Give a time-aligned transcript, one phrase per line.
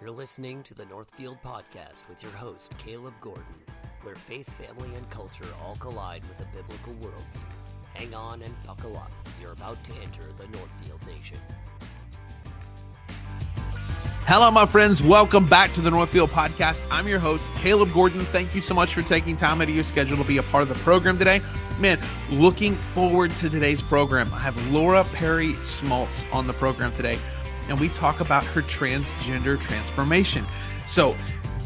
[0.00, 3.42] You're listening to the Northfield Podcast with your host, Caleb Gordon,
[4.02, 7.42] where faith, family, and culture all collide with a biblical worldview.
[7.94, 9.10] Hang on and buckle up.
[9.40, 11.38] You're about to enter the Northfield Nation.
[14.24, 15.02] Hello, my friends.
[15.02, 16.86] Welcome back to the Northfield Podcast.
[16.92, 18.20] I'm your host, Caleb Gordon.
[18.26, 20.62] Thank you so much for taking time out of your schedule to be a part
[20.62, 21.42] of the program today.
[21.80, 21.98] Man,
[22.30, 24.32] looking forward to today's program.
[24.32, 27.18] I have Laura Perry Smalts on the program today
[27.68, 30.46] and we talk about her transgender transformation.
[30.86, 31.16] So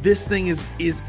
[0.00, 1.02] this thing is is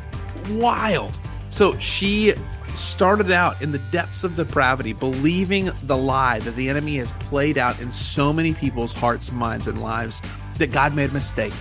[0.51, 1.17] wild.
[1.49, 2.33] So she
[2.75, 7.57] started out in the depths of depravity, believing the lie that the enemy has played
[7.57, 10.21] out in so many people's hearts, minds, and lives
[10.57, 11.53] that God made a mistake,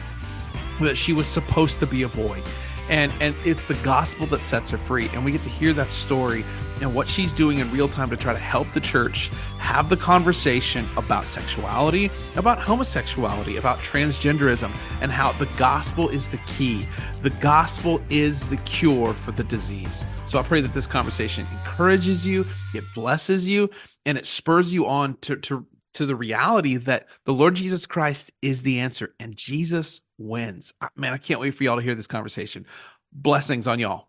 [0.81, 2.43] that she was supposed to be a boy.
[2.89, 5.09] And and it's the gospel that sets her free.
[5.13, 6.45] And we get to hear that story
[6.83, 9.29] and what she's doing in real time to try to help the church
[9.59, 16.39] have the conversation about sexuality, about homosexuality, about transgenderism, and how the gospel is the
[16.47, 16.87] key.
[17.23, 20.05] The gospel is the cure for the disease.
[20.27, 22.45] So I pray that this conversation encourages you,
[22.75, 23.71] it blesses you,
[24.05, 28.33] and it spurs you on to, to, to the reality that the Lord Jesus Christ
[28.43, 30.75] is the answer and Jesus wins.
[30.97, 32.67] Man, I can't wait for y'all to hear this conversation.
[33.13, 34.09] Blessings on y'all.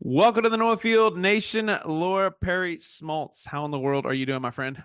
[0.00, 3.44] Welcome to the Northfield Nation, Laura Perry Smalts.
[3.44, 4.80] How in the world are you doing, my friend?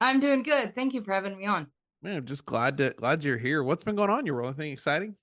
[0.00, 0.74] I'm doing good.
[0.74, 1.68] Thank you for having me on.
[2.02, 3.62] Man, I'm just glad to glad you're here.
[3.62, 4.56] What's been going on in your world?
[4.58, 5.14] Anything exciting?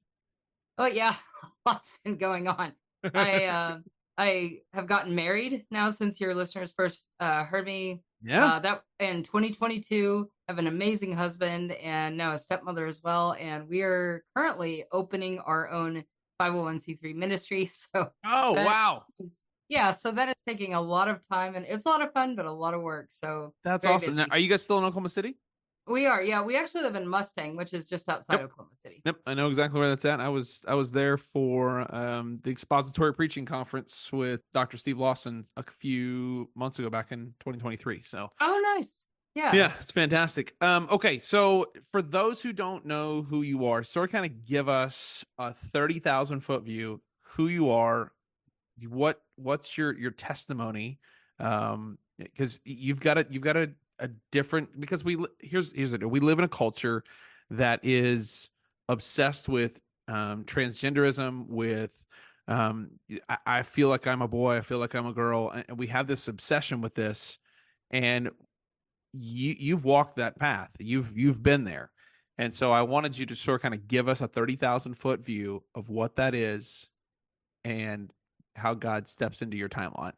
[0.78, 1.14] Oh yeah,
[1.66, 2.72] lots been going on.
[3.14, 3.78] I uh,
[4.18, 8.02] I have gotten married now since your listeners first uh, heard me.
[8.24, 8.46] Yeah.
[8.46, 13.36] Uh, that in 2022, I have an amazing husband and now a stepmother as well,
[13.38, 16.06] and we are currently opening our own
[16.40, 17.70] 501c3 ministry.
[17.94, 19.04] So, oh, wow.
[19.20, 19.38] Is,
[19.70, 19.92] yeah.
[19.92, 22.46] So that is taking a lot of time and it's a lot of fun, but
[22.46, 23.08] a lot of work.
[23.10, 24.16] So that's awesome.
[24.16, 25.38] Now, are you guys still in Oklahoma City?
[25.88, 26.22] We are.
[26.22, 26.42] Yeah.
[26.42, 28.46] We actually live in Mustang, which is just outside yep.
[28.46, 29.02] Oklahoma City.
[29.06, 29.18] Yep.
[29.26, 30.20] I know exactly where that's at.
[30.20, 34.78] I was, I was there for um, the expository preaching conference with Dr.
[34.78, 38.04] Steve Lawson a few months ago back in 2023.
[38.04, 39.07] So, oh, nice.
[39.38, 39.54] Yeah.
[39.54, 40.56] Yeah, it's fantastic.
[40.62, 44.46] Um, okay, so for those who don't know who you are, sort of kind of
[44.46, 48.12] give us a thirty thousand foot view, who you are,
[48.90, 50.98] what what's your your testimony,
[51.40, 56.10] um, because you've got a you've got a, a different because we here's here's it
[56.10, 57.04] we live in a culture
[57.52, 58.50] that is
[58.90, 61.92] obsessed with um, transgenderism with
[62.48, 62.90] um,
[63.30, 65.86] I, I feel like I'm a boy, I feel like I'm a girl, and we
[65.88, 67.38] have this obsession with this
[67.92, 68.32] and
[69.14, 70.70] you you've walked that path.
[70.80, 71.92] You've you've been there.
[72.38, 75.22] And so I wanted you to sort of kind of give us a 30,000 foot
[75.22, 76.88] view of what that is
[77.64, 78.12] and
[78.56, 80.14] how God steps into your timeline.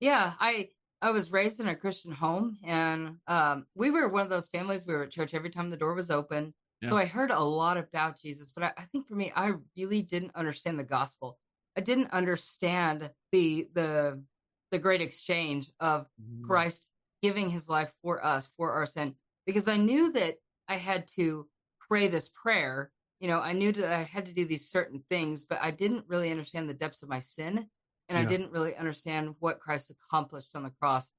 [0.00, 0.70] Yeah, I
[1.00, 4.84] I was raised in a Christian home and um, we were one of those families
[4.86, 6.54] we were at church every time the door was open.
[6.80, 6.90] Yeah.
[6.90, 10.02] So I heard a lot about Jesus, but I, I think for me I really
[10.02, 11.38] didn't understand the gospel.
[11.76, 14.22] I didn't understand the the
[14.70, 16.44] the great exchange of mm.
[16.44, 16.90] Christ
[17.22, 19.14] giving his life for us, for our sin,
[19.46, 20.36] because I knew that
[20.68, 21.46] I had to
[21.88, 22.90] pray this prayer.
[23.20, 26.04] You know, I knew that I had to do these certain things, but I didn't
[26.06, 27.66] really understand the depths of my sin.
[28.08, 28.20] And yeah.
[28.20, 31.10] I didn't really understand what Christ accomplished on the cross.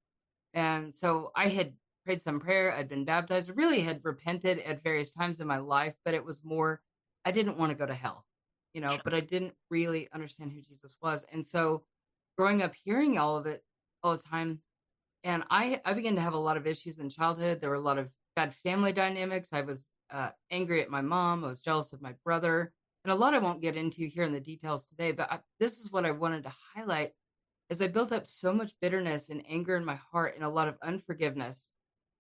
[0.54, 1.74] And so I had
[2.06, 2.74] prayed some prayer.
[2.74, 6.26] I'd been baptized, I really had repented at various times in my life, but it
[6.26, 6.82] was more,
[7.26, 8.26] I didn't want to go to hell,
[8.74, 9.02] you know, sure.
[9.04, 11.24] but I didn't really understand who Jesus was.
[11.32, 11.84] And so
[12.38, 13.64] growing up hearing all of it
[14.02, 14.60] all the time,
[15.24, 17.60] and I I began to have a lot of issues in childhood.
[17.60, 19.50] There were a lot of bad family dynamics.
[19.52, 21.44] I was uh, angry at my mom.
[21.44, 22.72] I was jealous of my brother,
[23.04, 25.12] and a lot I won't get into here in the details today.
[25.12, 27.12] But I, this is what I wanted to highlight:
[27.70, 30.68] is I built up so much bitterness and anger in my heart, and a lot
[30.68, 31.72] of unforgiveness,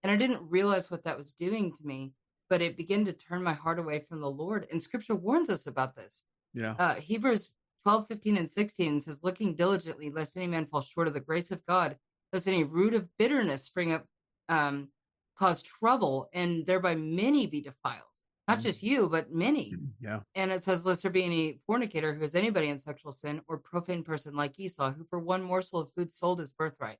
[0.03, 2.13] and I didn't realize what that was doing to me.
[2.49, 4.65] But it began to turn my heart away from the Lord.
[4.71, 6.23] And Scripture warns us about this.
[6.55, 6.73] Yeah.
[6.79, 7.51] Uh, Hebrews
[7.83, 11.51] 12, 15, and 16 says, Looking diligently, lest any man fall short of the grace
[11.51, 11.95] of God,
[12.31, 14.05] does any root of bitterness spring up,
[14.47, 14.89] um,
[15.37, 18.03] cause trouble, and thereby many be defiled?
[18.47, 18.63] Not mm.
[18.63, 19.73] just you, but many.
[19.73, 20.19] Mm, yeah.
[20.35, 23.57] And it says, Lest there be any fornicator who is anybody in sexual sin, or
[23.57, 26.97] profane person like Esau, who for one morsel of food sold his birthright.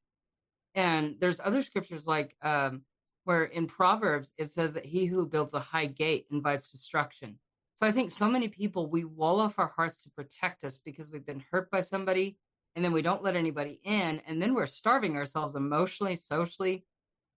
[0.75, 2.83] And there's other scriptures like um,
[3.23, 7.39] where in Proverbs it says that he who builds a high gate invites destruction.
[7.75, 11.11] So I think so many people we wall off our hearts to protect us because
[11.11, 12.37] we've been hurt by somebody
[12.79, 16.85] and then we don't let anybody in and then we're starving ourselves emotionally socially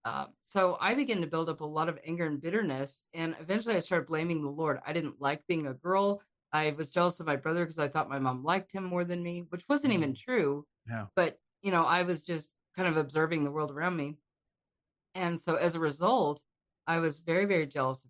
[0.05, 3.75] uh, so i began to build up a lot of anger and bitterness and eventually
[3.75, 6.23] i started blaming the lord i didn't like being a girl
[6.53, 9.21] i was jealous of my brother because i thought my mom liked him more than
[9.21, 10.21] me which wasn't even mm.
[10.21, 11.07] true yeah.
[11.17, 14.17] but you know i was just kind of observing the world around me
[15.17, 16.41] and so as a result
[16.87, 18.07] i was very very jealous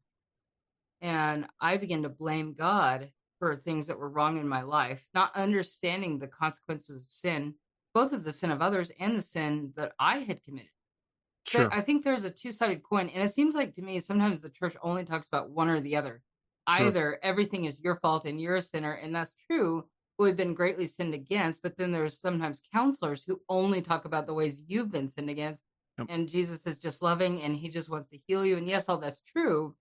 [1.01, 3.11] And I began to blame God
[3.43, 7.55] for things that were wrong in my life, not understanding the consequences of sin,
[7.93, 10.71] both of the sin of others and the sin that I had committed.
[11.45, 11.69] Sure.
[11.73, 13.09] I think there's a two sided coin.
[13.09, 15.97] And it seems like to me, sometimes the church only talks about one or the
[15.97, 16.23] other.
[16.71, 16.87] Sure.
[16.87, 19.87] Either everything is your fault and you're a sinner, and that's true,
[20.19, 21.63] who have been greatly sinned against.
[21.63, 25.63] But then there's sometimes counselors who only talk about the ways you've been sinned against.
[25.99, 26.07] Yep.
[26.11, 28.57] And Jesus is just loving and he just wants to heal you.
[28.57, 29.75] And yes, all that's true.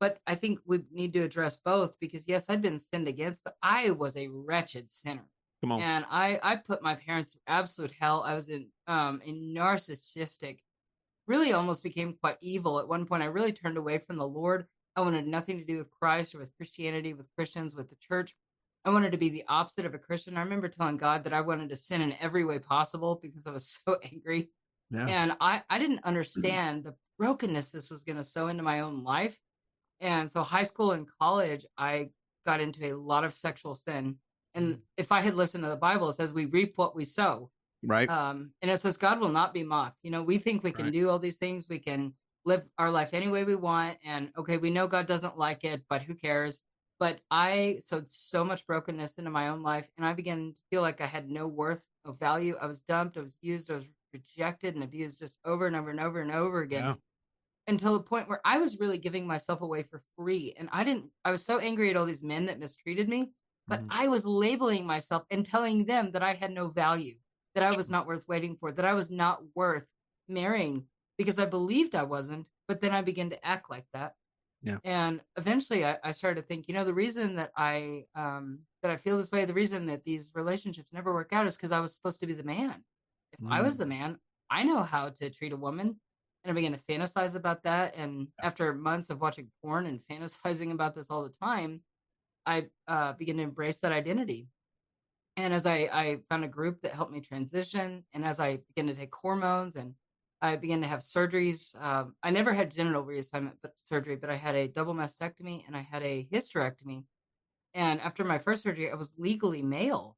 [0.00, 3.54] But I think we need to address both because yes, I'd been sinned against, but
[3.62, 5.28] I was a wretched sinner.
[5.60, 5.82] Come on.
[5.82, 8.24] And I I put my parents through absolute hell.
[8.26, 10.60] I was in um a narcissistic,
[11.26, 12.78] really almost became quite evil.
[12.80, 14.66] At one point, I really turned away from the Lord.
[14.96, 18.34] I wanted nothing to do with Christ or with Christianity, with Christians, with the church.
[18.84, 20.36] I wanted to be the opposite of a Christian.
[20.36, 23.50] I remember telling God that I wanted to sin in every way possible because I
[23.50, 24.50] was so angry.
[24.90, 25.06] Yeah.
[25.06, 29.04] And I, I didn't understand the brokenness this was going to sow into my own
[29.04, 29.38] life.
[30.00, 32.10] And so, high school and college, I
[32.46, 34.16] got into a lot of sexual sin.
[34.54, 34.78] And mm.
[34.96, 37.50] if I had listened to the Bible, it says we reap what we sow.
[37.82, 38.08] Right.
[38.08, 39.98] Um, and it says God will not be mocked.
[40.02, 40.92] You know, we think we can right.
[40.92, 42.14] do all these things, we can
[42.44, 43.98] live our life any way we want.
[44.04, 46.62] And okay, we know God doesn't like it, but who cares?
[46.98, 50.82] But I sowed so much brokenness into my own life, and I began to feel
[50.82, 52.56] like I had no worth, no value.
[52.60, 55.88] I was dumped, I was used, I was rejected and abused just over and over
[55.88, 56.84] and over and over again.
[56.84, 56.94] Yeah.
[57.66, 60.54] Until the point where I was really giving myself away for free.
[60.58, 63.30] And I didn't, I was so angry at all these men that mistreated me,
[63.68, 64.00] but mm-hmm.
[64.00, 67.16] I was labeling myself and telling them that I had no value,
[67.54, 69.86] that I was not worth waiting for, that I was not worth
[70.28, 70.86] marrying
[71.18, 72.46] because I believed I wasn't.
[72.66, 74.14] But then I began to act like that.
[74.62, 74.78] Yeah.
[74.84, 78.90] And eventually I, I, started to think, you know, the reason that I um that
[78.90, 81.80] I feel this way, the reason that these relationships never work out is because I
[81.80, 82.84] was supposed to be the man.
[83.32, 83.50] If mm.
[83.50, 83.88] I was the mm.
[83.88, 84.18] man,
[84.50, 85.96] I know how to treat a woman.
[86.44, 87.96] And I began to fantasize about that.
[87.96, 91.82] And after months of watching porn and fantasizing about this all the time,
[92.46, 94.48] I uh, began to embrace that identity.
[95.36, 98.88] And as I, I found a group that helped me transition, and as I began
[98.88, 99.94] to take hormones and
[100.42, 101.80] I began to have surgeries.
[101.82, 105.76] Um, I never had genital reassignment but surgery, but I had a double mastectomy and
[105.76, 107.04] I had a hysterectomy.
[107.74, 110.16] And after my first surgery, I was legally male.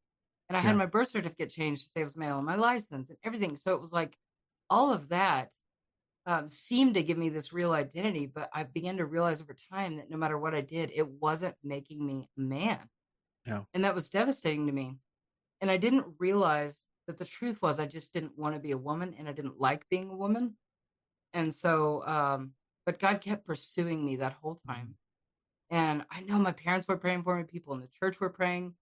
[0.49, 0.69] And I yeah.
[0.69, 3.57] had my birth certificate changed to say it was male and my license and everything.
[3.57, 4.17] So it was like
[4.71, 5.51] all of that
[6.27, 8.27] um, seemed to give me this real identity.
[8.27, 11.55] But I began to realize over time that no matter what I did, it wasn't
[11.63, 12.79] making me a man.
[13.47, 13.63] Yeah.
[13.75, 14.99] And that was devastating to me.
[15.61, 18.79] And I didn't realize that the truth was I just didn't want to be a
[18.79, 20.57] woman and I didn't like being a woman.
[21.35, 22.53] And so, um,
[22.87, 24.97] but God kept pursuing me that whole time.
[25.71, 28.75] And I know my parents were praying for me, people in the church were praying.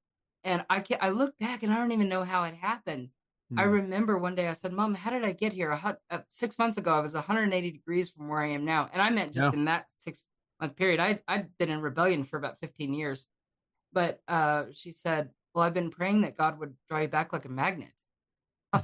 [0.43, 3.11] And I I look back and I don't even know how it happened.
[3.57, 3.71] I hmm.
[3.71, 6.95] remember one day I said, "Mom, how did I get here?" Uh, six months ago,
[6.95, 9.59] I was 180 degrees from where I am now, and I meant just yeah.
[9.59, 10.29] in that six
[10.61, 11.01] month period.
[11.01, 13.27] I I'd been in rebellion for about 15 years,
[13.93, 17.45] but uh, she said, "Well, I've been praying that God would draw you back like
[17.45, 17.93] a magnet."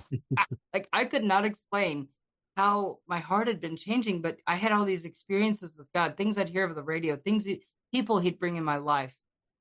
[0.74, 2.08] like I could not explain
[2.56, 6.38] how my heart had been changing, but I had all these experiences with God, things
[6.38, 7.46] I'd hear over the radio, things
[7.92, 9.14] people he'd bring in my life,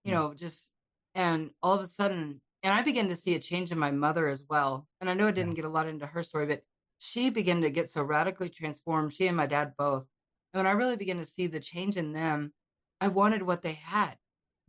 [0.04, 0.16] you mm.
[0.16, 0.70] know, just
[1.14, 4.28] and all of a sudden, and I began to see a change in my mother
[4.28, 4.88] as well.
[5.00, 6.64] And I know I didn't get a lot into her story, but
[6.98, 9.14] she began to get so radically transformed.
[9.14, 10.08] She and my dad both.
[10.52, 12.54] And when I really began to see the change in them,
[13.00, 14.16] I wanted what they had.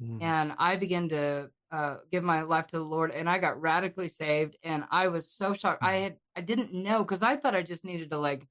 [0.03, 0.23] Mm.
[0.23, 4.09] And I began to uh, give my life to the Lord, and I got radically
[4.09, 4.59] saved.
[4.63, 5.83] And I was so shocked.
[5.83, 6.03] I mm-hmm.
[6.03, 8.47] had I didn't know because I thought I just needed to like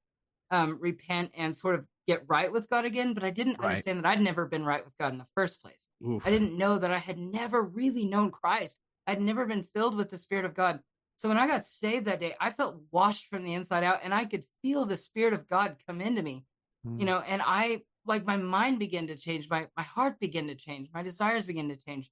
[0.50, 3.68] um, repent and sort of get right with God again, but I didn't right.
[3.70, 5.88] understand that I'd never been right with God in the first place.
[6.04, 6.26] Oof.
[6.26, 8.78] I didn't know that I had never really known Christ.
[9.08, 10.80] I'd never been filled with the Spirit of God.
[11.18, 14.14] So when I got saved that day, I felt washed from the inside out, and
[14.14, 16.46] I could feel the Spirit of God come into me.
[16.86, 17.00] Mm.
[17.00, 20.56] You know, and I like my mind began to change, my my heart began to
[20.56, 22.10] change, my desires began to change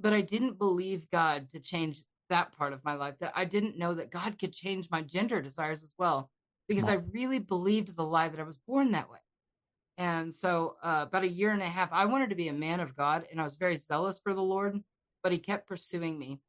[0.00, 3.14] but I didn't believe God to change that part of my life.
[3.20, 6.30] That I didn't know that God could change my gender desires as well,
[6.68, 9.18] because I really believed the lie that I was born that way.
[9.98, 12.80] And so, uh, about a year and a half, I wanted to be a man
[12.80, 14.80] of God, and I was very zealous for the Lord,
[15.22, 16.40] but He kept pursuing me.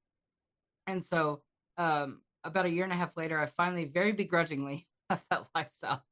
[0.88, 1.42] And so,
[1.78, 6.04] um, about a year and a half later, I finally, very begrudgingly, left that lifestyle.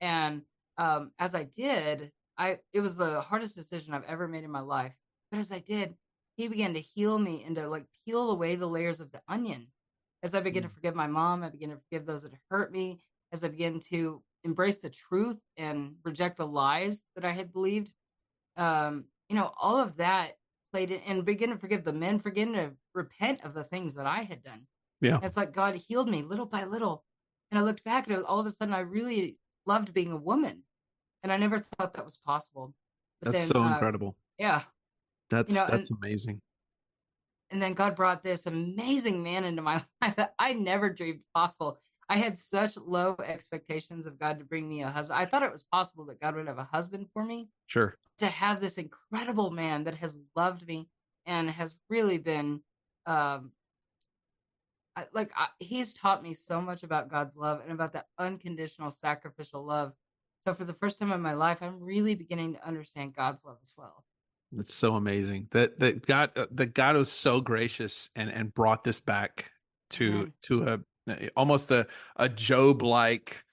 [0.00, 0.42] And
[0.78, 4.60] um, as I did, I it was the hardest decision I've ever made in my
[4.60, 4.94] life.
[5.30, 5.94] But as I did,
[6.36, 9.68] he began to heal me and to like peel away the layers of the onion.
[10.22, 10.68] As I began mm.
[10.68, 13.00] to forgive my mom, I began to forgive those that hurt me.
[13.32, 17.92] As I began to embrace the truth and reject the lies that I had believed,
[18.56, 20.32] um, you know, all of that
[20.72, 24.06] played in and begin to forgive the men, begin to repent of the things that
[24.06, 24.66] I had done.
[25.00, 25.18] Yeah.
[25.22, 27.04] it's like God healed me little by little.
[27.50, 29.36] And I looked back and all of a sudden I really
[29.66, 30.62] loved being a woman.
[31.22, 32.74] And I never thought that was possible.
[33.20, 34.16] But that's then, so uh, incredible.
[34.38, 34.62] Yeah.
[35.30, 36.40] That's you know, that's and, amazing.
[37.50, 41.78] And then God brought this amazing man into my life that I never dreamed possible.
[42.12, 45.18] I had such low expectations of God to bring me a husband.
[45.18, 47.48] I thought it was possible that God would have a husband for me.
[47.68, 47.96] Sure.
[48.18, 50.90] To have this incredible man that has loved me
[51.24, 52.60] and has really been
[53.06, 53.52] um
[54.94, 58.90] I, like I, he's taught me so much about God's love and about that unconditional
[58.90, 59.94] sacrificial love.
[60.46, 63.56] So for the first time in my life, I'm really beginning to understand God's love
[63.62, 64.04] as well.
[64.52, 68.84] That's so amazing that that God uh, that God was so gracious and and brought
[68.84, 69.50] this back
[69.92, 70.80] to to a
[71.36, 73.44] almost a a Job like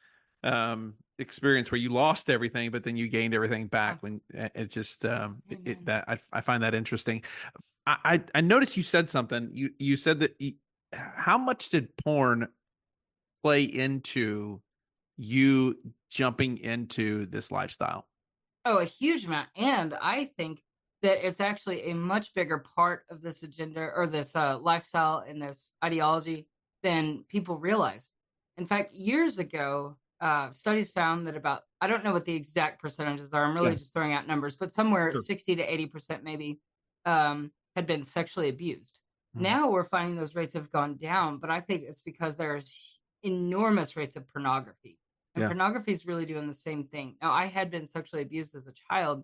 [0.43, 4.71] um experience where you lost everything but then you gained everything back when eh, it
[4.71, 7.23] just um it, it, that I, I find that interesting.
[7.85, 9.49] I, I i noticed you said something.
[9.53, 10.53] You you said that you,
[10.93, 12.47] how much did porn
[13.43, 14.61] play into
[15.17, 15.77] you
[16.09, 18.07] jumping into this lifestyle?
[18.65, 20.61] Oh a huge amount and i think
[21.01, 25.41] that it's actually a much bigger part of this agenda or this uh, lifestyle and
[25.41, 26.47] this ideology
[26.83, 28.11] than people realize.
[28.57, 32.81] In fact, years ago, uh, studies found that about, I don't know what the exact
[32.81, 33.45] percentages are.
[33.45, 33.75] I'm really yeah.
[33.75, 35.21] just throwing out numbers, but somewhere sure.
[35.21, 36.59] 60 to 80% maybe
[37.05, 38.99] um, had been sexually abused.
[39.35, 39.43] Mm-hmm.
[39.43, 43.95] Now we're finding those rates have gone down, but I think it's because there's enormous
[43.95, 44.97] rates of pornography.
[45.35, 45.47] And yeah.
[45.47, 47.15] pornography is really doing the same thing.
[47.21, 49.23] Now, I had been sexually abused as a child,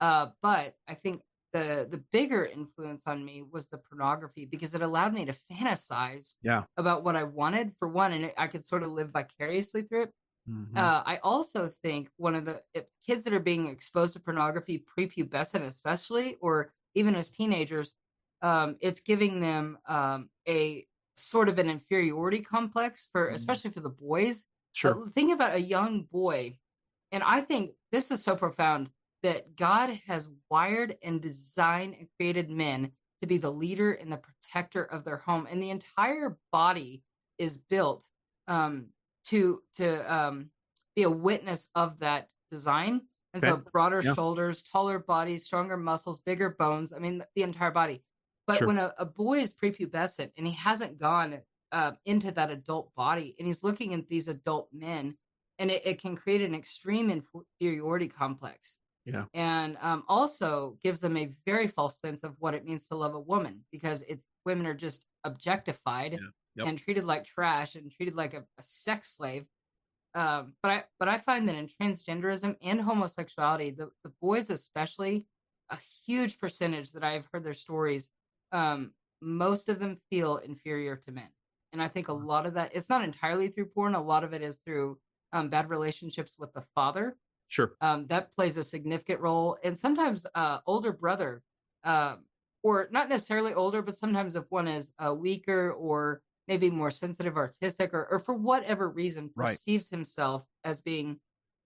[0.00, 1.20] uh, but I think
[1.52, 6.34] the the bigger influence on me was the pornography because it allowed me to fantasize
[6.42, 6.64] yeah.
[6.76, 10.12] about what I wanted for one, and I could sort of live vicariously through it.
[10.48, 10.76] Mm-hmm.
[10.76, 12.60] Uh, I also think one of the
[13.06, 17.94] kids that are being exposed to pornography, prepubescent especially, or even as teenagers,
[18.42, 23.36] um, it's giving them um, a sort of an inferiority complex for, mm-hmm.
[23.36, 24.44] especially for the boys.
[24.72, 24.94] Sure.
[24.94, 26.56] But think about a young boy,
[27.12, 28.88] and I think this is so profound
[29.22, 34.16] that God has wired and designed and created men to be the leader and the
[34.16, 37.02] protector of their home, and the entire body
[37.38, 38.04] is built
[38.48, 38.86] um,
[39.26, 40.50] to to um,
[40.96, 43.02] be a witness of that design.
[43.34, 43.52] And okay.
[43.52, 44.12] so, broader yeah.
[44.12, 46.92] shoulders, taller bodies, stronger muscles, bigger bones.
[46.92, 48.02] I mean, the entire body.
[48.46, 48.66] But sure.
[48.66, 51.38] when a, a, boy is prepubescent and he hasn't gone
[51.70, 55.16] uh, into that adult body, and he's looking at these adult men,
[55.58, 59.24] and it, it can create an extreme inferiority complex yeah.
[59.34, 63.14] And um, also gives them a very false sense of what it means to love
[63.14, 66.18] a woman because it's women are just objectified yeah.
[66.56, 66.66] yep.
[66.66, 69.44] and treated like trash and treated like a, a sex slave.
[70.14, 75.26] Um, but I but I find that in transgenderism and homosexuality, the, the boys especially,
[75.70, 78.10] a huge percentage that I've heard their stories,
[78.52, 81.28] um, most of them feel inferior to men.
[81.72, 84.34] And I think a lot of that it's not entirely through porn, a lot of
[84.34, 84.98] it is through
[85.32, 87.16] um, bad relationships with the father
[87.52, 87.74] Sure.
[87.82, 89.58] Um, that plays a significant role.
[89.62, 91.42] And sometimes uh, older brother,
[91.84, 92.16] uh,
[92.62, 97.36] or not necessarily older, but sometimes if one is uh, weaker or maybe more sensitive,
[97.36, 99.98] artistic, or, or for whatever reason perceives right.
[99.98, 101.20] himself as being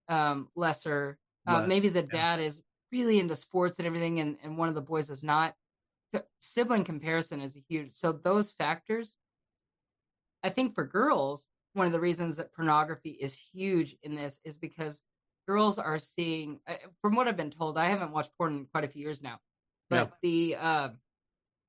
[0.09, 1.17] um, lesser.
[1.47, 2.47] Uh, maybe the dad yeah.
[2.47, 5.53] is really into sports and everything, and, and one of the boys is not.
[6.41, 7.93] Sibling comparison is a huge.
[7.93, 9.15] So those factors,
[10.43, 14.57] I think for girls, one of the reasons that pornography is huge in this is
[14.57, 15.01] because
[15.47, 18.83] girls are seeing uh, from what i've been told i haven't watched porn in quite
[18.83, 19.39] a few years now
[19.89, 20.15] but yeah.
[20.21, 20.89] the uh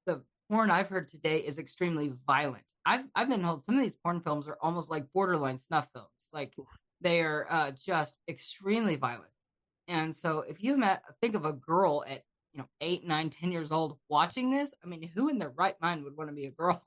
[0.07, 2.65] the porn i've heard today is extremely violent.
[2.85, 6.09] I've i've been told some of these porn films are almost like borderline snuff films
[6.33, 6.55] like
[7.01, 9.31] they are uh just extremely violent.
[9.87, 13.53] And so if you met think of a girl at you know eight nine ten
[13.53, 16.47] years old watching this i mean who in their right mind would want to be
[16.47, 16.83] a girl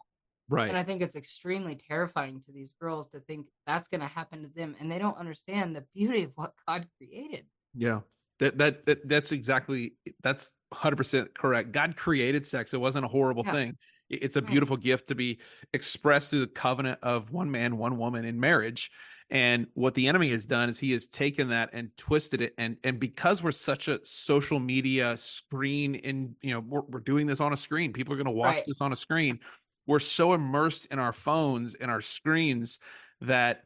[0.51, 0.67] Right.
[0.67, 4.43] And I think it's extremely terrifying to these girls to think that's going to happen
[4.43, 7.45] to them and they don't understand the beauty of what God created.
[7.73, 8.01] Yeah.
[8.39, 11.71] That, that, that that's exactly that's 100% correct.
[11.71, 12.73] God created sex.
[12.73, 13.51] It wasn't a horrible yeah.
[13.53, 13.77] thing.
[14.09, 14.83] It's a beautiful right.
[14.83, 15.39] gift to be
[15.73, 18.91] expressed through the covenant of one man, one woman in marriage.
[19.29, 22.53] And what the enemy has done is he has taken that and twisted it.
[22.57, 27.27] And and because we're such a social media screen, and you know we're, we're doing
[27.27, 28.63] this on a screen, people are going to watch right.
[28.67, 29.39] this on a screen
[29.91, 32.79] we're so immersed in our phones and our screens
[33.19, 33.63] that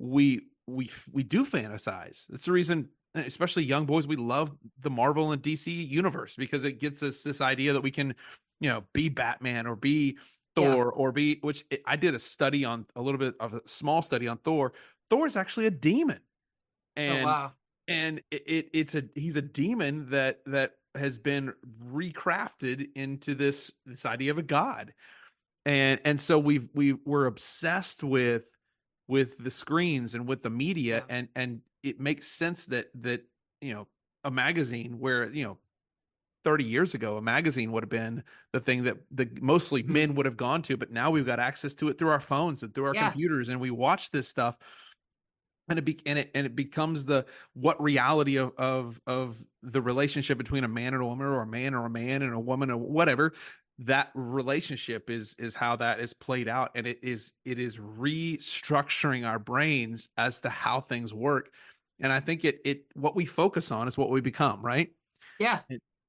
[0.00, 2.26] we we we do fantasize.
[2.26, 4.50] That's the reason eh, especially young boys we love
[4.80, 8.16] the Marvel and DC universe because it gets us this idea that we can,
[8.58, 10.18] you know, be Batman or be
[10.56, 11.00] Thor yeah.
[11.00, 14.02] or be which eh, I did a study on a little bit of a small
[14.02, 14.72] study on Thor.
[15.08, 16.18] Thor is actually a demon.
[16.96, 17.52] Oh, and oh, wow.
[17.86, 21.52] and it, it it's a he's a demon that that has been
[21.92, 24.92] recrafted into this this idea of a god
[25.64, 28.44] and and so we've we we're obsessed with
[29.08, 31.04] with the screens and with the media yeah.
[31.08, 33.22] and and it makes sense that that
[33.60, 33.88] you know
[34.24, 35.58] a magazine where you know
[36.44, 39.88] 30 years ago a magazine would have been the thing that the mostly Mhm.
[39.88, 42.62] men would have gone to but now we've got access to it through our phones
[42.62, 43.10] and through our Yeah.
[43.10, 44.56] computers and we watch this stuff
[45.68, 49.80] and it be and it and it becomes the what reality of of of the
[49.80, 52.40] relationship between a man and a woman or a man or a man and a
[52.40, 53.32] woman or whatever
[53.80, 59.26] that relationship is is how that is played out and it is it is restructuring
[59.26, 61.50] our brains as to how things work
[62.00, 64.90] and i think it it what we focus on is what we become right
[65.38, 65.62] Yeah.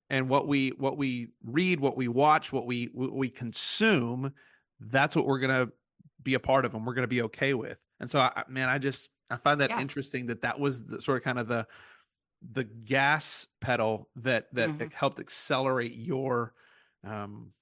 [0.10, 4.34] and what we what we read what we watch what we what we consume
[4.80, 5.72] that's what we're going to
[6.22, 8.70] be a part of and we're going to be okay with and so I, man
[8.70, 9.80] i just i find that Yeah.
[9.80, 11.68] interesting that that was the sort of kind of the
[12.42, 14.80] the gas pedal that that, Mhm.
[14.80, 16.54] that helped accelerate your
[17.04, 17.54] um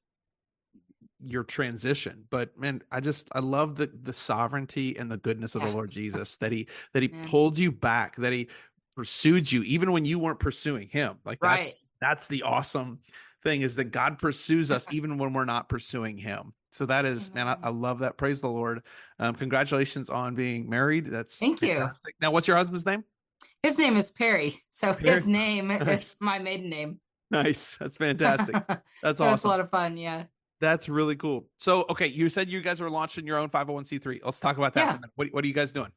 [1.22, 5.62] your transition but man i just i love the the sovereignty and the goodness of
[5.62, 7.24] the lord jesus that he that he Man.
[7.28, 8.48] pulled you back that he
[8.96, 11.58] pursued you even when you weren't pursuing him like Right.
[11.60, 13.00] that's that's the awesome
[13.44, 17.34] thing is that god pursues us even when we're not pursuing him so that is
[17.34, 18.82] man I, I love that praise the lord
[19.20, 21.90] um congratulations on being married that's Thank you.
[22.22, 23.04] now what's your husband's name
[23.64, 24.62] His name is Perry.
[24.70, 25.12] So Perry.
[25.12, 25.88] his name Nice.
[26.14, 27.00] is my maiden name.
[27.32, 29.98] nice that's fantastic that's That's awesome a lot of fun.
[29.98, 30.24] Yeah.
[30.62, 31.48] That's really cool.
[31.58, 34.20] So, okay, you said you guys are launching your own 501c3.
[34.24, 34.82] Let's talk about that.
[34.82, 34.92] for Yeah.
[34.92, 35.12] a minute.
[35.16, 35.92] What, what are you guys doing?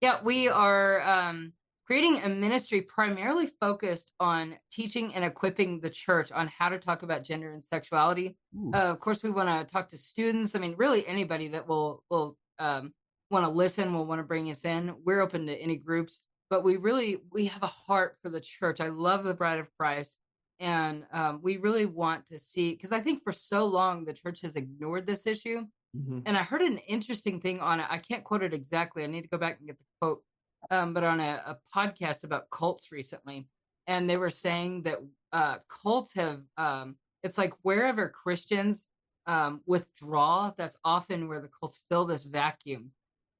[0.00, 1.52] Yeah, we are um,
[1.86, 7.02] creating a ministry primarily focused on teaching and equipping the church on how to talk
[7.02, 8.36] about gender and sexuality.
[8.74, 10.54] Uh, of course, we want to talk to students.
[10.54, 12.92] I mean, really anybody that will will um,
[13.30, 14.94] want to listen, will want to bring us in.
[15.04, 16.20] We're open to any groups,
[16.50, 18.80] but we really we have a heart for the church.
[18.80, 20.16] I love the Bride of Christ,
[20.60, 24.40] and um, we really want to see because I think for so long the church
[24.42, 25.66] has ignored this issue.
[25.96, 26.22] Mhm.
[26.26, 27.86] And I heard an interesting thing on it.
[27.88, 29.04] I can't quote it exactly.
[29.04, 30.22] I need to go back and get the quote.
[30.70, 33.46] Um, but on a, a podcast about cults recently,
[33.86, 35.00] and they were saying that
[35.32, 38.86] uh, cults have um, it's like wherever Christians
[39.26, 42.92] um, withdraw, that's often where the cults fill this vacuum.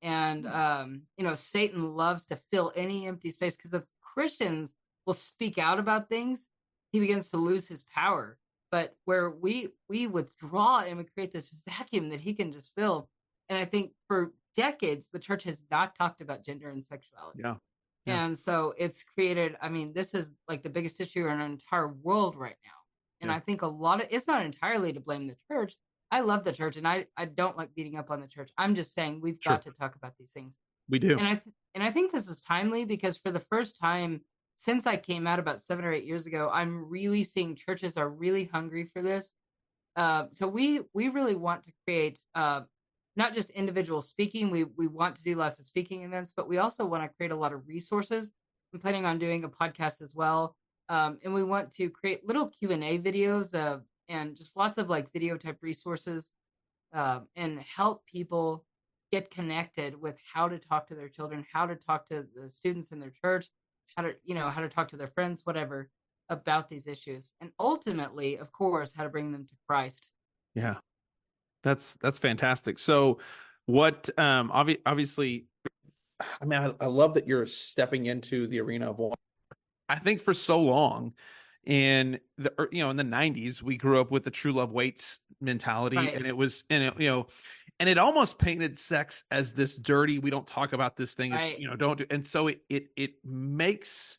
[0.02, 4.74] And um, you know, Satan loves to fill any empty space because if Christians
[5.06, 6.48] will speak out about things,
[6.96, 8.38] he begins to lose his power.
[8.72, 13.10] But where we we withdraw and we create this vacuum that he can just fill.
[13.50, 17.40] And I think for decades the church has not talked about gender and sexuality.
[17.44, 17.56] Yeah.
[18.06, 18.24] Yeah.
[18.24, 21.88] And so it's created, I mean, this is like the biggest issue in our entire
[21.88, 22.70] world right now.
[23.20, 23.36] And Yeah.
[23.36, 25.76] I think a lot of it's not entirely to blame the church.
[26.10, 28.50] I love the church and I, I don't like beating up on the church.
[28.56, 30.54] I'm just saying we've got to talk about these things.
[30.88, 31.18] We do.
[31.18, 34.22] And I th- and I think this is timely because for the first time
[34.56, 38.08] since I came out about seven or eight years ago, I'm really seeing churches are
[38.08, 39.32] really hungry for this.
[39.94, 42.62] Uh, so we we really want to create uh,
[43.16, 44.50] not just individual speaking.
[44.50, 47.32] We we want to do lots of speaking events, but we also want to create
[47.32, 48.30] a lot of resources.
[48.74, 50.56] I'm planning on doing a podcast as well,
[50.88, 54.78] um, and we want to create little Q and A videos uh, and just lots
[54.78, 56.30] of like video type resources
[56.92, 58.64] um, and help people
[59.12, 62.90] get connected with how to talk to their children, how to talk to the students
[62.90, 63.48] in their church,
[63.96, 65.90] how to you know how to talk to their friends, whatever
[66.28, 70.10] about these issues, and ultimately, of course, how to bring them to Christ.
[70.54, 70.76] Yeah.
[71.62, 72.78] That's that's fantastic.
[72.78, 73.18] So
[73.66, 75.46] what um obvi- obviously
[76.40, 79.16] I mean I, I love that you're stepping into the arena of water.
[79.88, 81.14] I think for so long
[81.64, 85.18] in the you know in the 90s we grew up with the true love waits
[85.40, 86.14] mentality Right.
[86.14, 87.26] and it was and it, you know
[87.78, 91.44] and it almost painted sex as this dirty we don't talk about this thing it's
[91.52, 91.58] Right.
[91.58, 94.18] you know don't do and so it it it makes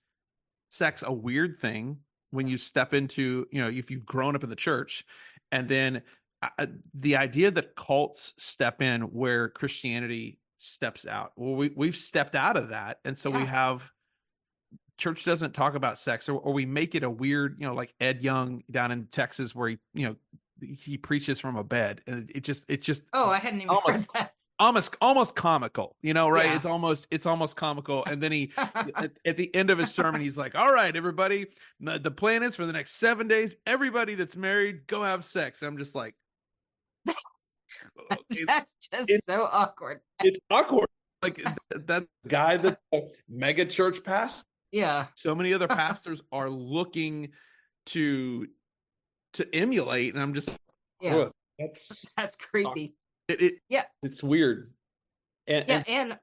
[0.69, 1.97] sex a weird thing
[2.31, 5.05] when you step into you know if you've grown up in the church
[5.51, 6.01] and then
[6.43, 12.35] uh, the idea that cults step in where christianity steps out well we, we've stepped
[12.35, 13.91] out of that and so we have
[14.97, 17.93] church doesn't talk about sex or, or we make it a weird you know like
[17.99, 20.15] ed young down in texas where he you know
[20.61, 23.97] he preaches from a bed and it just it just Oh, I hadn't even Almost-
[23.97, 24.31] heard that.
[24.59, 26.55] almost almost comical you know right Yeah.
[26.55, 30.21] it's almost it's almost comical and then he at, at the end of his sermon,
[30.21, 31.47] he's like, "All right, everybody,
[31.79, 35.61] the, the plan is for the next seven days, everybody that's married, go have sex."
[35.61, 36.15] I'm just like,
[38.47, 39.99] That's just it's- so awkward.
[40.23, 40.87] it's awkward.
[41.21, 44.47] Like that guy that the mega church pastor.
[44.71, 47.29] Yeah, So many other pastors are looking
[47.87, 48.47] to
[49.33, 50.49] to emulate, and I'm just,
[51.01, 52.95] yeah, "Ugh, that's that's creepy.
[53.27, 53.53] it, it.
[53.69, 53.83] Yeah.
[54.03, 54.71] it's weird.
[55.47, 56.19] And, Yeah, and and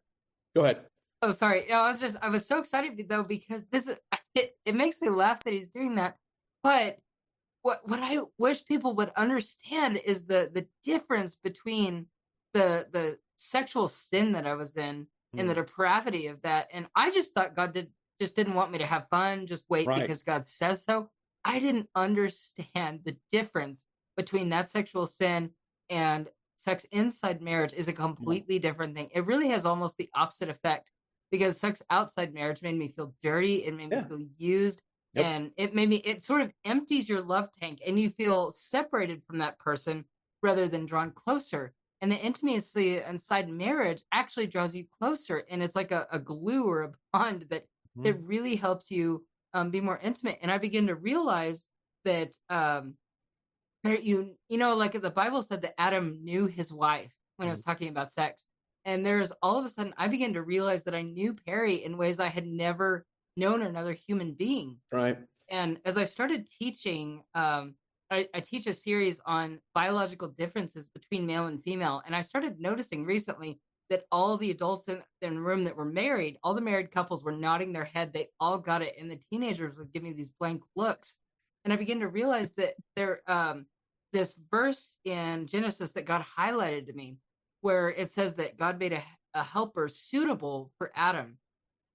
[0.55, 0.83] go ahead.
[1.23, 1.65] Oh, sorry.
[1.69, 3.97] No, I was just I was so excited though because this is
[4.35, 6.17] it, it makes me laugh that he's doing that.
[6.63, 6.99] But
[7.63, 12.07] what what I wish people would understand is the the difference between
[12.53, 15.67] the the sexual sin that I was in and the mm.
[15.67, 16.69] depravity of that.
[16.73, 17.91] And I just thought God did
[18.21, 20.03] just didn't want me to have fun, just wait right.
[20.03, 21.11] because God says so.
[21.45, 23.85] I didn't understand the difference
[24.17, 25.51] between that sexual sin
[25.91, 28.63] and sex inside marriage is a completely yeah.
[28.63, 29.11] different thing.
[29.13, 30.91] It really has almost the opposite effect
[31.31, 33.65] because sex outside marriage made me feel dirty.
[33.65, 34.03] It made yeah.
[34.03, 34.83] me feel used.
[35.15, 35.25] Yep.
[35.25, 39.23] And it made me, it sort of empties your love tank and you feel separated
[39.27, 40.05] from that person
[40.43, 41.73] rather than drawn closer.
[42.01, 45.45] And the intimacy inside marriage actually draws you closer.
[45.49, 48.03] And it's like a, a glue or a bond that, mm-hmm.
[48.03, 50.39] that really helps you um, be more intimate.
[50.43, 51.71] And I begin to realize
[52.05, 52.97] that um,
[53.85, 57.51] you you know like the bible said that adam knew his wife when mm-hmm.
[57.53, 58.45] it was talking about sex
[58.85, 61.97] and there's all of a sudden i began to realize that i knew perry in
[61.97, 63.05] ways i had never
[63.37, 65.19] known another human being right
[65.51, 67.75] and as i started teaching um,
[68.11, 72.61] I, I teach a series on biological differences between male and female and i started
[72.61, 76.61] noticing recently that all the adults in, in the room that were married all the
[76.61, 80.03] married couples were nodding their head they all got it and the teenagers would give
[80.03, 81.15] me these blank looks
[81.65, 83.67] and i began to realize that there um,
[84.15, 87.19] this verse in Genesis that God highlighted to me,
[87.61, 89.03] where it says that God made a,
[89.35, 91.37] a helper suitable for Adam.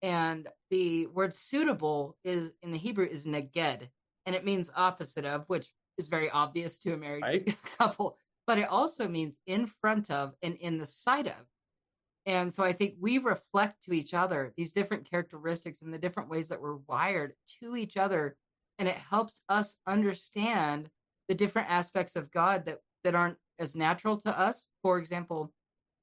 [0.03, 3.87] And the word suitable is in the Hebrew is neged,
[4.25, 7.57] and it means opposite of, which is very obvious to a married right.
[7.79, 11.45] couple, but it also means in front of and in the sight of.
[12.29, 16.29] And so I think we reflect to each other these different characteristics and the different
[16.29, 18.37] ways that we're wired to each other.
[18.77, 20.91] And it helps us understand
[21.27, 24.67] the different aspects of God that that aren't as natural to us.
[24.83, 25.51] For example,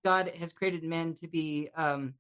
[0.05, 2.15] God has created men to be um,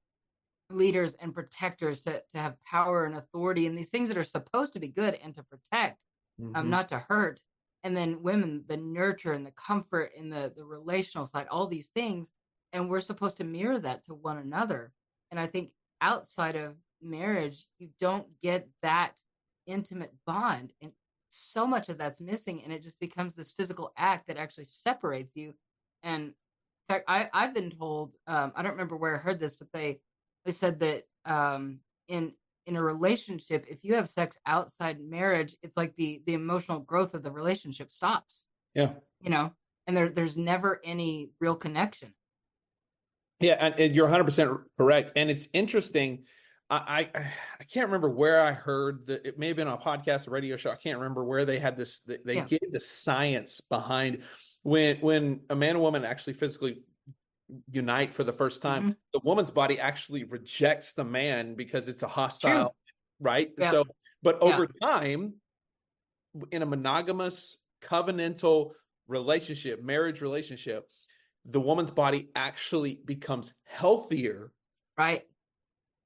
[0.70, 4.72] leaders and protectors, to to have power and authority, and these things that are supposed
[4.74, 6.04] to be good and to protect,
[6.38, 6.56] um, mm-hmm.
[6.56, 7.42] um, not to hurt.
[7.82, 11.88] And then women, the nurture and the comfort and the the relational side, all these
[11.88, 12.28] things,
[12.76, 14.92] and we're supposed to mirror that to one another.
[15.30, 15.70] And I think
[16.02, 19.14] outside of marriage, you don't get that
[19.66, 20.92] intimate bond and
[21.28, 25.34] so much of that's missing and it just becomes this physical act that actually separates
[25.34, 25.52] you
[26.04, 26.34] and in
[26.88, 29.98] fact I, i've been told um, i don't remember where i heard this but they
[30.44, 32.32] they said that um, in
[32.66, 37.12] in a relationship if you have sex outside marriage it's like the the emotional growth
[37.12, 39.52] of the relationship stops yeah you know
[39.88, 42.14] and there there's never any real connection
[43.40, 46.24] yeah and, and you're 100% correct and it's interesting
[46.68, 47.20] I, I,
[47.60, 50.30] I can't remember where I heard that it may have been on a podcast, a
[50.30, 50.72] radio show.
[50.72, 52.00] I can't remember where they had this.
[52.00, 52.44] They yeah.
[52.44, 54.24] gave the science behind
[54.64, 56.82] when when a man and woman actually physically
[57.70, 58.82] unite for the first time.
[58.82, 58.92] Mm-hmm.
[59.12, 62.70] The woman's body actually rejects the man because it's a hostile, True.
[63.20, 63.50] right?
[63.56, 63.70] Yeah.
[63.70, 63.84] So,
[64.22, 64.88] but over yeah.
[64.88, 65.34] time,
[66.50, 68.72] in a monogamous covenantal
[69.06, 70.88] relationship, marriage relationship,
[71.48, 74.52] the woman's body actually becomes healthier,
[74.98, 75.24] right?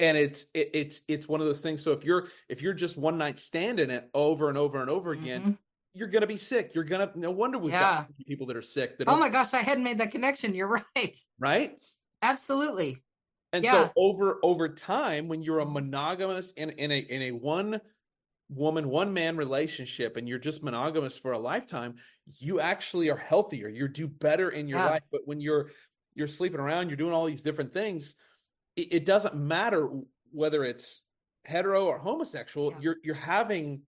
[0.01, 2.97] and it's it, it's it's one of those things so if you're if you're just
[2.97, 5.53] one night standing it over and over and over again mm-hmm.
[5.95, 7.81] you're gonna be sick you're gonna no wonder we've yeah.
[7.81, 10.83] got people that are sick that oh my gosh i hadn't made that connection you're
[10.97, 11.79] right right
[12.23, 12.97] absolutely
[13.53, 13.73] and yeah.
[13.73, 17.81] so over over time when you're a monogamous in in a in a one
[18.53, 21.95] woman one man relationship and you're just monogamous for a lifetime
[22.41, 24.91] you actually are healthier you do better in your yeah.
[24.91, 25.71] life but when you're
[26.15, 28.17] you're sleeping around you're doing all these different things
[28.77, 29.89] it, it doesn't matter
[30.33, 31.03] whether it's
[31.45, 32.71] hetero or homosexual.
[32.73, 32.79] Yeah.
[32.81, 33.83] You're you're having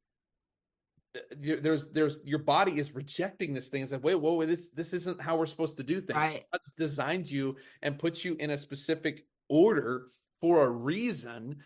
[1.17, 3.83] uh, there's there's your body is rejecting this thing.
[3.83, 6.17] It's like, wait, whoa, this this isn't how we're supposed to do things.
[6.17, 6.45] Right.
[6.53, 10.09] God's designed you and puts you in a specific order
[10.41, 11.59] for a reason,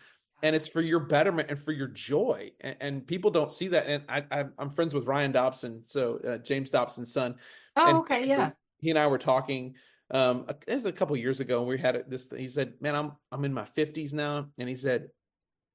[0.43, 2.51] and it's for your betterment and for your joy.
[2.61, 3.87] And, and people don't see that.
[3.87, 7.35] And I, I am friends with Ryan Dobson, so uh, James Dobson's son.
[7.75, 8.51] Oh, okay, yeah.
[8.79, 9.75] He and I were talking
[10.11, 13.11] um it was a couple years ago and we had this he said man i'm
[13.31, 15.09] i'm in my 50s now and he said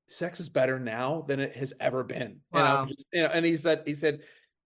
[0.09, 2.81] sex is better now than it has ever been wow.
[2.81, 4.21] and just, you know and he said he said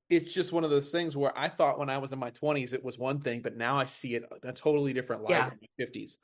[0.09, 2.75] it's just one of those things where i thought when i was in my 20s
[2.75, 5.51] it was one thing but now i see it in a totally different light yeah.
[5.51, 6.17] in my 50s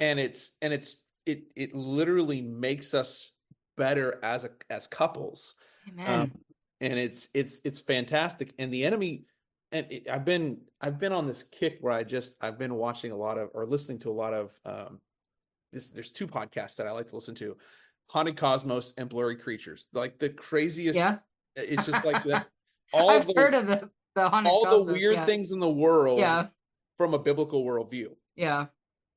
[0.00, 3.32] and it's and it's it it literally makes us
[3.76, 5.54] better as a as couples
[5.88, 6.20] Amen.
[6.20, 6.32] Um,
[6.80, 9.24] and it's it's it's fantastic and the enemy
[9.70, 13.12] and it, I've been I've been on this kick where I just I've been watching
[13.12, 15.00] a lot of or listening to a lot of um
[15.72, 17.56] this there's two podcasts that I like to listen to.
[18.08, 19.86] Haunted Cosmos and Blurry Creatures.
[19.92, 21.18] Like the craziest yeah.
[21.56, 22.48] it's just like that
[22.92, 25.24] all I've the, heard of the, the all Cosmos, the weird yeah.
[25.24, 26.48] things in the world yeah.
[26.98, 28.08] from a biblical worldview.
[28.36, 28.66] Yeah.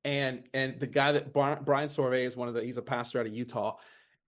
[0.06, 3.20] And and the guy that Brian, Brian Sauvé is one of the he's a pastor
[3.20, 3.76] out of Utah.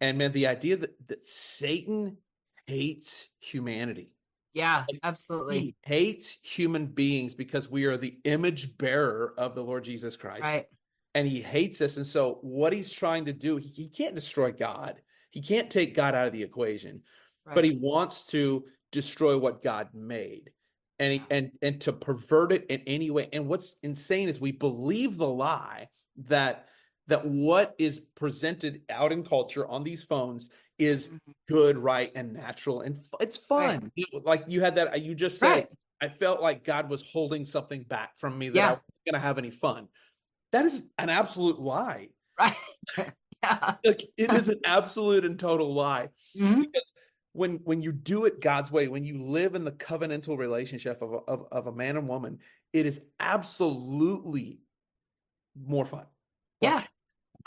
[0.00, 2.18] And man, the idea that, that Satan
[2.66, 4.10] hates humanity
[4.58, 5.58] yeah, absolutely.
[5.60, 10.42] He hates human beings because we are the image bearer of the Lord Jesus Christ.
[10.42, 10.64] Right.
[11.14, 11.96] And he hates us.
[11.96, 15.00] And so, what he's trying to do, he, he can't destroy God.
[15.30, 17.02] he can't take God out of the equation,
[17.46, 17.54] right.
[17.54, 20.50] but he wants to destroy what God made.
[21.00, 23.28] And, he, and and to pervert it in any way.
[23.32, 25.88] And what's insane is we believe the lie
[26.26, 26.66] that
[27.06, 31.32] that what is presented out in culture on these phones is mm-hmm.
[31.48, 33.90] good, right, and natural, and it's fun.
[33.96, 34.24] Right.
[34.24, 35.68] Like you had that, you just said, right.
[36.00, 38.66] I felt like God was holding something back from me that yeah.
[38.66, 39.88] I wasn't going to have any fun.
[40.52, 42.08] That is an absolute lie.
[42.38, 42.54] Right.
[43.42, 43.74] yeah.
[43.84, 46.08] Like it is an absolute and total lie.
[46.36, 46.62] Mm-hmm.
[46.62, 46.92] Because
[47.32, 51.12] when when you do it God's way, when you live in the covenantal relationship of
[51.12, 52.38] a, of, of a man and woman,
[52.72, 54.60] it is absolutely
[55.66, 56.06] more fun.
[56.60, 56.82] Yeah,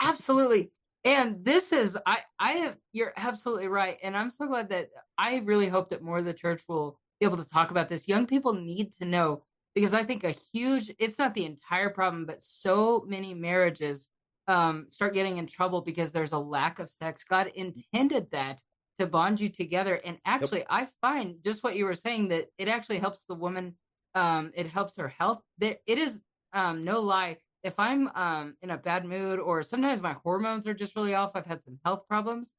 [0.00, 0.70] absolutely.
[1.04, 3.98] And this is I I have you're absolutely right.
[4.02, 7.26] And I'm so glad that I really hope that more of the church will be
[7.26, 8.08] able to talk about this.
[8.08, 9.42] Young people need to know
[9.74, 14.08] because I think a huge it's not the entire problem, but so many marriages
[14.48, 17.24] um start getting in trouble because there's a lack of sex.
[17.24, 18.60] God intended that
[18.98, 20.00] to bond you together.
[20.04, 20.68] And actually yep.
[20.70, 23.76] I find just what you were saying that it actually helps the woman
[24.14, 25.40] um it helps her health.
[25.58, 30.02] There it is um no lie if I'm um, in a bad mood or sometimes
[30.02, 32.54] my hormones are just really off, I've had some health problems,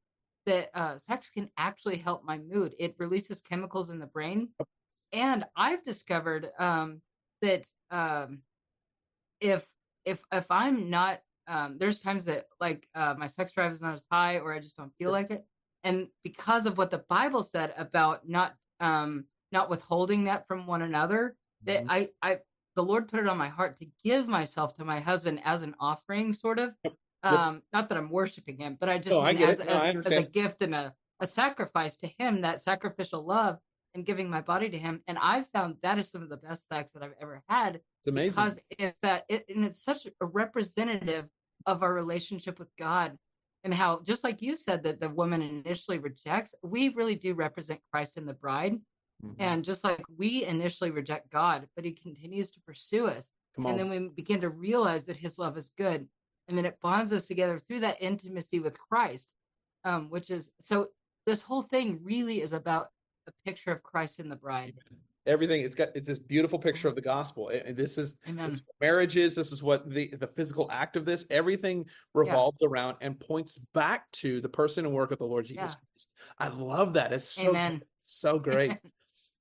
[0.46, 2.76] that uh, sex can actually help my mood.
[2.80, 4.50] It releases chemicals in the brain.
[5.12, 7.02] And I've discovered um,
[7.42, 8.40] that um,
[9.40, 9.66] if
[10.06, 13.94] if if I'm not um, there's times that like uh, my sex drive is not
[13.94, 15.46] as high or I just don't feel like it.
[15.84, 20.82] And because of what the Bible said about not um, not withholding that from one
[20.82, 21.92] another, that mm-hmm.
[21.92, 22.40] I I
[22.76, 25.76] the Lord put it on my heart to give myself to my husband as an
[25.80, 26.74] offering, sort of.
[26.84, 26.94] Yep.
[27.24, 30.24] Um, not that I'm worshiping him, but I just I as, no, as, as, a
[30.24, 33.60] gift and a, a sacrifice to him, that sacrificial love
[33.96, 35.02] and giving my body to him.
[35.08, 37.76] And I've found that is some of the best sex that I've ever had.
[37.76, 38.30] It's amazing.
[38.30, 41.26] Because it's that it, and it's such a representative
[41.66, 43.18] of our relationship with God
[43.64, 47.80] and how just like you said that the woman initially rejects, we really do represent
[47.92, 48.80] Christ in the bride.
[49.24, 49.42] Mm-hmm.
[49.42, 53.30] And just like we initially reject God, but he continues to pursue us.
[53.58, 56.08] And then we begin to realize that his love is good.
[56.48, 59.34] And then it bonds us together through that intimacy with Christ,
[59.86, 60.88] um, which is so
[61.26, 62.88] this whole thing really is about
[63.28, 64.74] a picture of Christ in the bride.
[65.26, 67.50] Everything it's got it's this beautiful picture of the gospel.
[67.50, 71.86] And this is this marriages, this is what the the physical act of this, everything
[72.14, 72.68] revolves yeah.
[72.68, 75.80] around and points back to the person and work of the Lord Jesus yeah.
[75.92, 76.14] Christ.
[76.40, 77.14] I love that.
[77.14, 77.82] It's so Amen.
[77.98, 78.78] so great.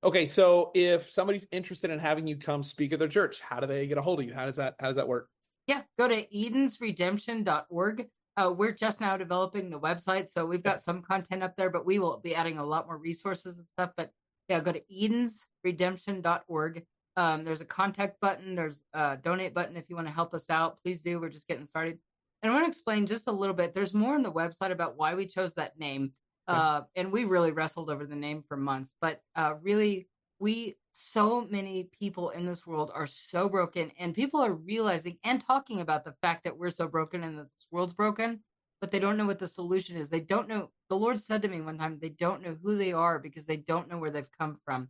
[0.03, 3.67] Okay, so if somebody's interested in having you come speak at their church, how do
[3.67, 4.33] they get a hold of you?
[4.33, 5.29] How does that how does that work?
[5.65, 8.07] Yeah, go to edensredemption.org.
[8.35, 11.85] Uh, we're just now developing the website, so we've got some content up there, but
[11.85, 13.91] we will be adding a lot more resources and stuff.
[13.95, 14.11] But
[14.47, 16.83] yeah, go to edensredemption.org.
[17.15, 20.49] Um, there's a contact button, there's a donate button if you want to help us
[20.49, 20.81] out.
[20.81, 21.19] Please do.
[21.19, 21.99] We're just getting started.
[22.41, 23.73] And I want to explain just a little bit.
[23.73, 26.13] There's more on the website about why we chose that name.
[26.47, 31.47] Uh, and we really wrestled over the name for months, but uh, really, we so
[31.49, 36.03] many people in this world are so broken, and people are realizing and talking about
[36.03, 38.41] the fact that we're so broken and that this world's broken,
[38.83, 40.09] but they don't know what the solution is.
[40.09, 40.69] They don't know.
[40.89, 43.55] The Lord said to me one time, they don't know who they are because they
[43.55, 44.89] don't know where they've come from,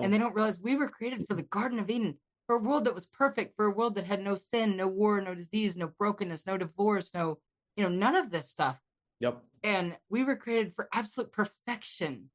[0.00, 2.86] and they don't realize we were created for the Garden of Eden, for a world
[2.86, 5.88] that was perfect, for a world that had no sin, no war, no disease, no
[5.98, 7.36] brokenness, no divorce, no,
[7.76, 8.80] you know, none of this stuff.
[9.20, 9.42] Yep.
[9.62, 12.30] And we were created for absolute perfection,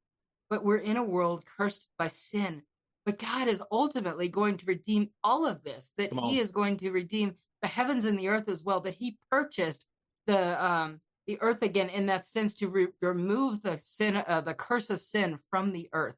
[0.48, 2.62] but we're in a world cursed by sin.
[3.04, 6.91] But God is ultimately going to redeem all of this, that He is going to
[6.91, 9.88] redeem the heavens and the earth as well, that He purchased
[10.30, 14.54] the um the earth again in that sense to re- remove the sin uh, the
[14.54, 16.15] curse of sin from the earth.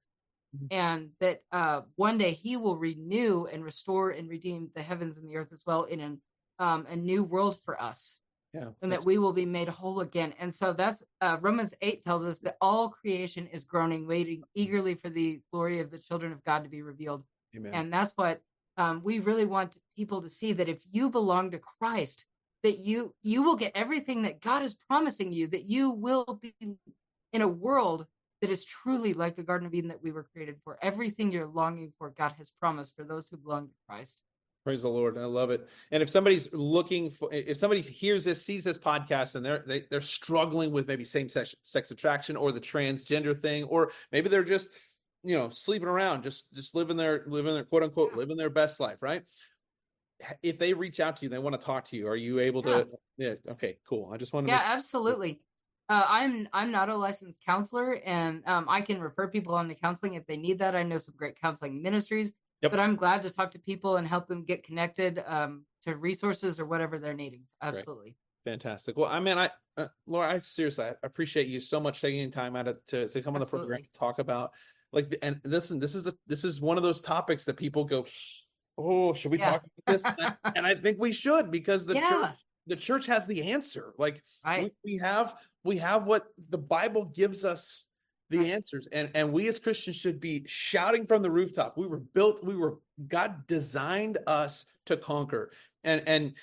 [0.53, 0.65] Mm-hmm.
[0.85, 5.25] and that uh, one day he will renew and restore and redeem the heavens and
[5.29, 6.21] the earth as well in an,
[6.59, 8.19] um, a new world for us.
[8.53, 10.33] Yeah and that we will be made whole again.
[10.37, 14.95] And so that's uh, romans 8 tells us that all creation is groaning waiting eagerly
[14.95, 17.23] for the glory of the children of god to be revealed.
[17.55, 17.73] Amen.
[17.73, 18.41] and that's what
[18.75, 22.25] um, we really want people to see that if you belong to christ
[22.63, 26.53] that you you will get everything that god is promising you that you will be
[27.33, 28.05] in a world
[28.41, 31.47] that is truly like the garden of eden that we were created for everything you're
[31.47, 34.21] longing for god has promised for those who belong to christ
[34.63, 35.17] Praise the Lord.
[35.17, 35.67] I love it.
[35.91, 39.77] And if somebody's looking for, if somebody hears this, sees this podcast and they're, they,
[39.77, 43.91] are they are struggling with maybe same sex, sex attraction or the transgender thing, or
[44.11, 44.69] maybe they're just,
[45.23, 48.79] you know, sleeping around, just, just living their, living their quote unquote, living their best
[48.79, 48.97] life.
[49.01, 49.23] Right.
[50.43, 52.07] If they reach out to you, they want to talk to you.
[52.07, 52.87] Are you able to?
[53.17, 53.33] Yeah.
[53.45, 54.09] yeah okay, cool.
[54.13, 54.53] I just want to.
[54.53, 55.41] Yeah, absolutely.
[55.89, 59.75] Uh, I'm I'm not a licensed counselor, and um, I can refer people on to
[59.75, 60.75] counseling if they need that.
[60.75, 62.31] I know some great counseling ministries.
[62.61, 62.71] Yep.
[62.71, 66.59] But I'm glad to talk to people and help them get connected um, to resources
[66.59, 67.41] or whatever they're needing.
[67.61, 68.15] Absolutely.
[68.45, 68.97] Fantastic.
[68.97, 72.55] Well, I mean, I, uh, Laura, I seriously, I appreciate you so much taking time
[72.55, 73.89] out of to to come on the program Absolutely.
[73.91, 74.51] and talk about
[74.93, 78.05] like, and listen, this is a, this is one of those topics that people go,
[78.83, 79.51] oh, should we Yeah.
[79.51, 80.03] talk about this?
[80.03, 82.31] And I, and I think we should because the church,
[82.67, 83.93] the church has the answer.
[83.97, 84.71] Like, right.
[84.83, 87.83] we, we have we have what the Bible gives us
[88.29, 88.51] the Right.
[88.51, 91.77] answers, and and we as Christians should be shouting from the rooftop.
[91.77, 92.43] We were built.
[92.43, 95.51] We were God designed us to conquer,
[95.83, 96.33] and and.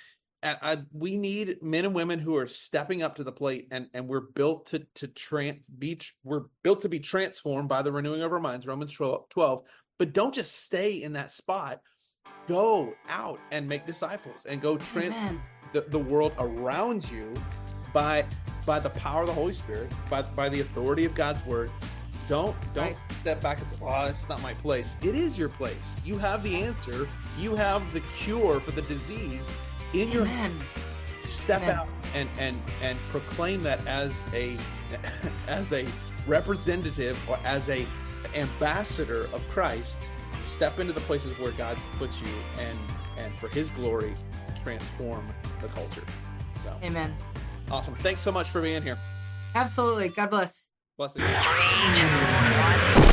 [0.41, 3.89] And I, we need men and women who are stepping up to the plate, and
[3.93, 8.23] and we're built to to trans be we're built to be transformed by the renewing
[8.23, 8.65] of our minds.
[8.65, 9.65] Romans 12, 12.
[9.99, 11.81] But don't just stay in that spot.
[12.49, 15.41] Go out and make disciples, and go transform
[15.73, 17.33] the, the world around you
[17.93, 18.25] by
[18.67, 21.71] by the power of the Holy Spirit, by by the authority of God's word.
[22.27, 22.97] Don't don't Right.
[23.21, 26.01] step back and say, "Oh, it's not my place." It is your place.
[26.05, 27.09] You have the answer.
[27.39, 29.53] You have the cure for the disease
[29.95, 30.61] in your Amen.
[31.23, 31.77] step Amen.
[31.79, 34.57] out and and and proclaim that as a
[35.49, 35.87] as a
[36.27, 37.87] representative or as a
[38.35, 40.11] ambassador of Christ
[40.49, 42.79] step into the places where God's put you and
[43.19, 44.15] and for his glory
[44.63, 45.27] transform
[45.63, 46.03] the culture
[46.65, 47.15] so Amen.
[47.71, 48.99] awesome thanks so much for being here
[49.55, 50.11] Absolutely.
[50.11, 50.67] God bless.
[50.97, 52.07] blessings Three, two,
[52.99, 53.08] one.